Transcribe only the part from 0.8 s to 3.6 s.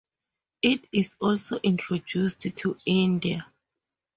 is also introduced to India.